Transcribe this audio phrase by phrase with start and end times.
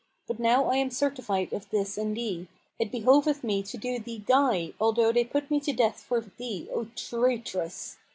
[0.25, 2.47] But now I am certified of this in thee,
[2.79, 6.67] it behoveth me to do thee die although they put me to death for thee,
[6.73, 7.97] O traitress!"